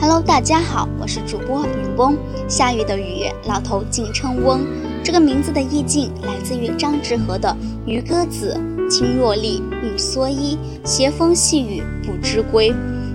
[0.00, 2.16] Hello，大家好，我是主播雨翁。
[2.46, 4.60] 下雨的雨，老头竟称翁。
[5.02, 7.48] 这个名字的意境来自于张志和的
[7.84, 8.56] 《渔歌子》
[8.88, 12.72] ：“青若笠，绿蓑衣，斜风细雨不知归。”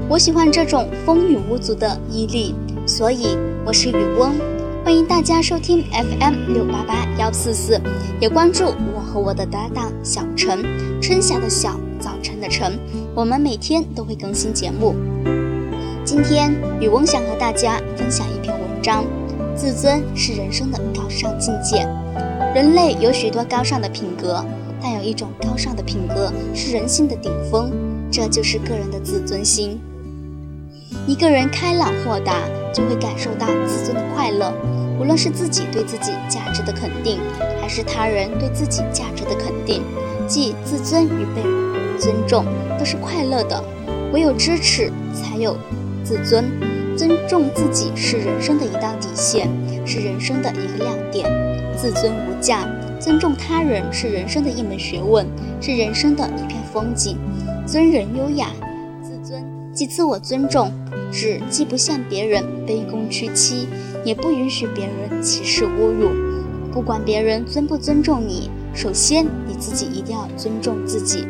[0.10, 2.54] 我喜欢这种风雨无阻的毅力，
[2.86, 4.34] 所以我是雨翁。
[4.84, 7.80] 欢迎大家收听 FM 六八八幺四四，
[8.20, 10.62] 也关注我和我的搭档小陈，
[11.02, 12.78] 春夏的小，早晨的晨。
[13.16, 14.94] 我们每天都会更新节目。
[16.06, 19.06] 今天，雨翁想和大家分享一篇文章：
[19.56, 21.88] 自尊是人生的高尚境界。
[22.54, 24.44] 人类有许多高尚的品格，
[24.82, 27.72] 但有一种高尚的品格是人性的顶峰，
[28.12, 29.80] 这就是个人的自尊心。
[31.08, 32.36] 一个人开朗豁达，
[32.74, 34.54] 就会感受到自尊的快乐。
[35.00, 37.20] 无论是自己对自己价值的肯定，
[37.62, 39.82] 还是他人对自己价值的肯定，
[40.28, 41.42] 即自尊与被
[41.98, 42.44] 尊重
[42.78, 43.64] 都是快乐的。
[44.12, 45.56] 唯有支持，才有。
[46.04, 46.46] 自尊，
[46.98, 49.50] 尊重自己是人生的一道底线，
[49.86, 51.26] 是人生的一个亮点。
[51.78, 52.68] 自尊无价，
[53.00, 55.26] 尊重他人是人生的一门学问，
[55.62, 57.18] 是人生的一片风景。
[57.66, 58.50] 尊人优雅，
[59.02, 59.44] 自尊
[59.74, 60.72] 即自我尊重，
[61.12, 63.68] 指既不向别人卑躬屈膝，
[64.04, 66.12] 也不允许别人歧视侮辱。
[66.72, 71.26] 不管别人尊不尊重你，首先你自己一定要尊重自己。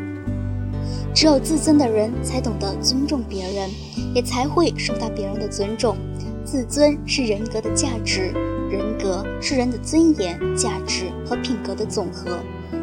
[1.14, 3.70] 只有自尊的人才懂得尊重别人，
[4.16, 5.96] 也才会受到别人的尊重。
[6.44, 8.34] 自尊是人格的价值，
[8.70, 12.40] 人格是人的尊严、价值和品格的总和。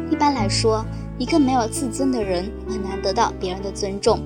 [0.09, 0.85] 一般来说，
[1.17, 4.19] 一个没有自尊的人很难得到别人的尊重。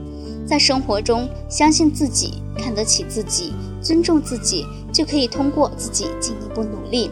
[0.45, 7.09] 在生活中，相信自己、看得起自己、尊重自己，就可以通过自己进一步努力，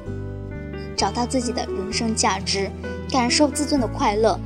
[0.96, 2.70] 找到自己的人生价值，
[3.12, 4.40] 感受自尊的快乐。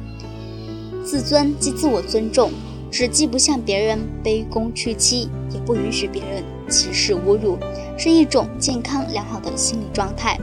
[1.08, 2.52] 自尊即自我尊重，
[2.92, 7.58] 指既不向别人卑躬屈膝，也不允许别人歧视侮辱，
[7.98, 10.38] 是一种健康良好的心理状态。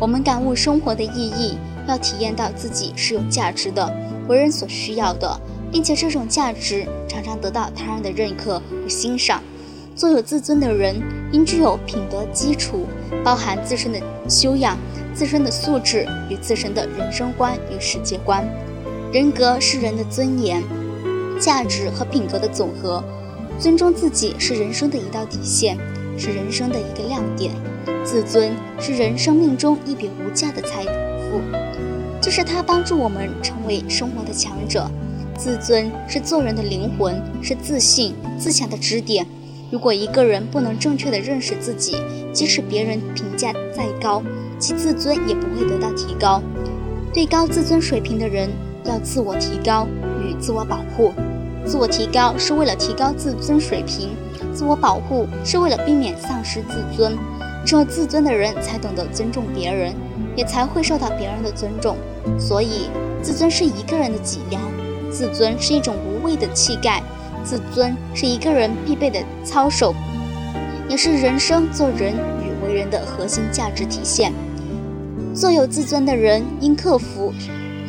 [0.00, 3.94] 我们感悟生活的意义，要体验到自己是有价值的，
[4.26, 5.38] 为人所需要的，
[5.70, 9.42] 并且这种价值常常得到他人的认可与欣赏。
[9.94, 10.96] 做有自尊的人，
[11.30, 12.86] 应具有品德基础，
[13.22, 14.78] 包含自身的修养、
[15.12, 18.48] 自身的素质与自身的人生观与世界观。
[19.12, 20.62] 人格是人的尊严、
[21.40, 23.02] 价值和品格的总和，
[23.58, 25.78] 尊重自己是人生的一道底线，
[26.18, 27.52] 是人生的一个亮点。
[28.04, 31.40] 自尊是人生命中一笔无价的财富，
[32.20, 34.90] 就是它帮助我们成为生活的强者。
[35.38, 39.26] 自尊是做人的灵魂，是自信、自强的支点。
[39.70, 41.96] 如果一个人不能正确的认识自己，
[42.32, 44.22] 即使别人评价再高，
[44.58, 46.42] 其自尊也不会得到提高。
[47.14, 48.50] 对高自尊水平的人。
[48.86, 49.86] 要自我提高
[50.22, 51.12] 与自我保护，
[51.64, 54.10] 自我提高是为了提高自尊水平，
[54.54, 57.16] 自我保护是为了避免丧失自尊。
[57.64, 59.92] 只有自尊的人才懂得尊重别人，
[60.36, 61.96] 也才会受到别人的尊重。
[62.38, 62.88] 所以，
[63.20, 64.62] 自尊是一个人的脊梁，
[65.10, 67.02] 自尊是一种无畏的气概，
[67.42, 69.92] 自尊是一个人必备的操守，
[70.88, 74.32] 也是人生做人与为人的核心价值体现。
[75.34, 77.32] 做有自尊的人，应克服。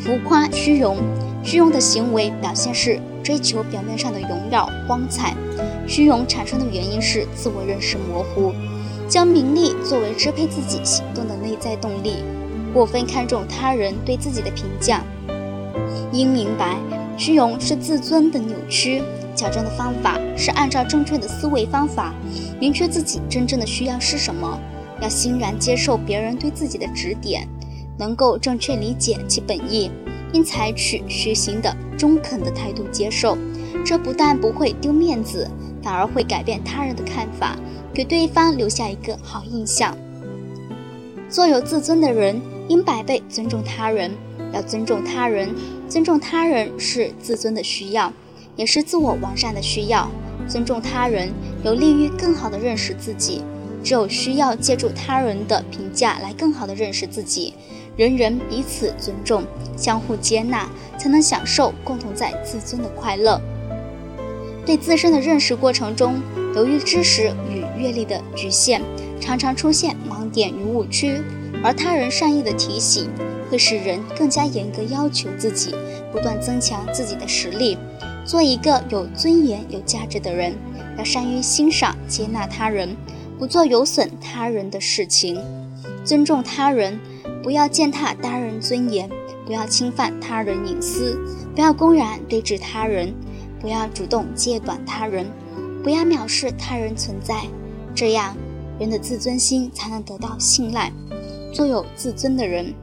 [0.03, 0.97] 浮夸虚荣，
[1.43, 5.35] 虚荣的行为表现是追求表面上的荣耀光彩。
[5.87, 8.53] 虚荣产生的原因是自我认识模糊，
[9.07, 12.23] 将名利作为支配自己行动的内在动力，
[12.73, 15.01] 过分看重他人对自己的评价。
[16.11, 16.77] 应明白，
[17.17, 19.01] 虚荣是自尊的扭曲。
[19.35, 22.11] 矫正的方法是按照正确的思维方法，
[22.59, 24.59] 明确自己真正的需要是什么，
[24.99, 27.47] 要欣然接受别人对自己的指点。
[27.97, 29.91] 能够正确理解其本意，
[30.31, 33.37] 并采取虚心的、中肯的态度接受，
[33.85, 35.49] 这不但不会丢面子，
[35.81, 37.57] 反而会改变他人的看法，
[37.93, 39.97] 给对方留下一个好印象。
[41.29, 44.11] 做有自尊的人，应百倍尊重他人。
[44.53, 45.53] 要尊重他人，
[45.89, 48.13] 尊重他人是自尊的需要，
[48.55, 50.09] 也是自我完善的需要。
[50.47, 51.29] 尊重他人，
[51.65, 53.41] 有利于更好地认识自己。
[53.83, 57.53] 只有需要借助他人的评价来更好地认识自己。
[57.97, 59.43] 人人彼此尊重，
[59.75, 63.41] 相互接纳，才能享受共同在自尊的快乐。
[64.67, 66.21] 对自身的认识过程中，
[66.55, 68.81] 由于知识与阅历的局限，
[69.19, 71.19] 常常出现盲点与误区。
[71.63, 73.09] 而他人善意的提醒，
[73.49, 75.73] 会使人更加严格要求自己，
[76.11, 77.79] 不断增强自己的实力，
[78.23, 80.53] 做一个有尊严、有价值的人。
[80.99, 82.95] 要善于欣赏、接纳他人，
[83.39, 85.41] 不做有损他人的事情，
[86.05, 86.99] 尊重他人。
[87.47, 89.09] 不要践踏他人尊严，
[89.45, 91.17] 不要侵犯他人隐私，
[91.55, 93.13] 不要公然对峙他人，
[93.61, 95.25] 不要主动揭短他人，
[95.81, 97.45] 不要藐视他人存在。
[97.95, 98.35] 这样
[98.77, 100.91] 人的自尊心才能得到信赖。
[101.53, 102.73] 做有自尊的人，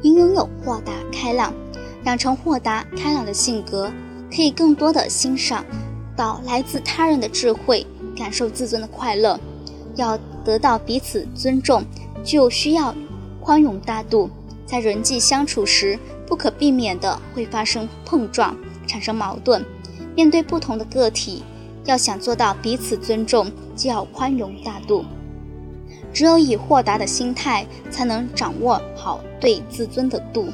[0.00, 1.52] 应拥有豁达开朗，
[2.06, 3.92] 养成豁达开朗的性格，
[4.34, 5.62] 可以更多的欣赏
[6.16, 7.86] 到来自他人的智慧，
[8.16, 9.38] 感受自尊的快乐。
[9.96, 11.84] 要得到彼此尊重，
[12.24, 12.94] 就需要
[13.46, 14.28] 宽容大度。
[14.66, 15.96] 在人际相处时，
[16.26, 18.56] 不可避免的会发生碰撞，
[18.88, 19.64] 产生矛盾。
[20.16, 21.44] 面对不同的个体，
[21.84, 25.04] 要想做到彼此尊重，就要宽容大度。
[26.12, 30.48] 只有以豁达的心态，才能掌握好对自尊的度。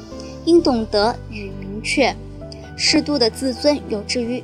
[0.45, 2.15] 应懂得与明确，
[2.77, 4.43] 适度的自尊有助于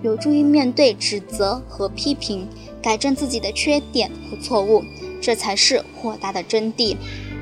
[0.00, 2.48] 有助于面对指责和批评，
[2.80, 4.82] 改正自己的缺点和错误，
[5.20, 6.96] 这才是豁达的真谛。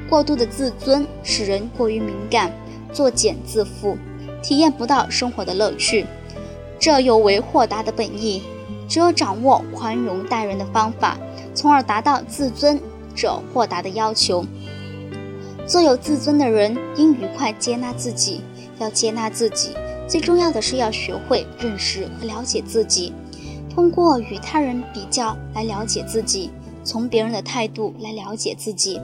[0.09, 2.53] 过度的自尊使人过于敏感，
[2.93, 3.97] 作茧自缚，
[4.43, 6.07] 体验不到生活的乐趣，
[6.79, 8.43] 这有违豁达的本意。
[8.89, 11.19] 只有掌握宽容待人的方法，
[11.53, 12.81] 从而达到自尊
[13.17, 14.45] 者豁达的要求。
[15.67, 18.43] 做有自尊的人，应愉快接纳自己。
[18.79, 19.71] 要接纳自己，
[20.07, 23.13] 最重要的是要学会认识和了解自己。
[23.75, 26.51] 通过与他人比较来了解自己，
[26.85, 29.01] 从别人的态度来了解自己。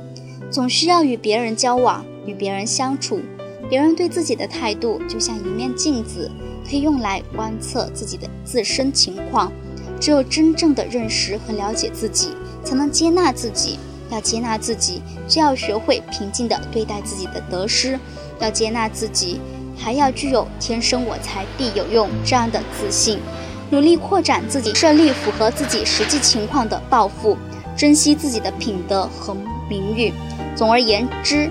[0.53, 3.23] 总需要与别人交往，与别人相处。
[3.71, 6.31] 别人对自己的态度就像一面镜子，
[6.69, 9.51] 可以用来观测自己的自身情况。
[9.99, 12.33] 只有真正的认识和了解自己，
[12.63, 13.79] 才能接纳自己。
[14.11, 17.99] 要接纳自己，就要学会平静地对待自己的得失。
[18.39, 19.41] 要接纳自己，
[19.75, 23.19] 还要具有“天生我材必有用”这样的自信，
[23.71, 27.39] 努力扩展自己，设立符合自己实际情况的抱负，
[27.75, 29.35] 珍惜自己的品德和
[29.67, 30.13] 名誉。
[30.55, 31.51] 总而言之，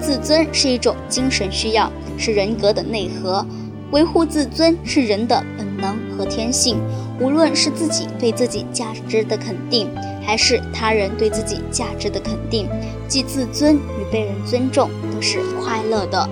[0.00, 3.44] 自尊是一种精神需要，是人格的内核。
[3.90, 6.78] 维护自尊是人的本能和天性。
[7.20, 9.88] 无论是自己对自己价值的肯定，
[10.24, 12.68] 还是他人对自己价值的肯定，
[13.06, 16.28] 既自尊与被人尊重都是快乐的。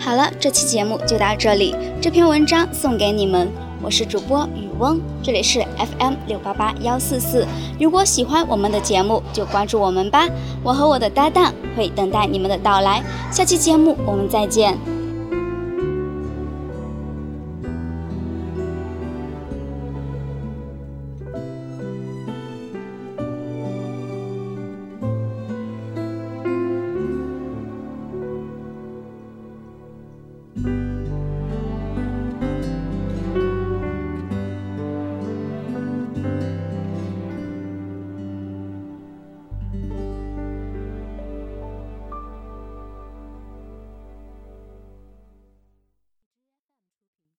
[0.00, 3.65] 好了，这期节目就到这里，这篇文章送给你们。
[3.82, 7.46] 我是主播雨翁，这里是 FM 六八八幺四四。
[7.78, 10.26] 如果喜欢我们的节目，就关注我们吧。
[10.62, 13.02] 我和我的搭档会等待你们的到来。
[13.30, 14.76] 下期节目我们再见。